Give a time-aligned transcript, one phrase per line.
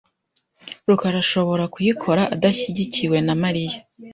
[0.87, 3.77] rukara arashobora kuyikora adashyigikiwe na Mariya.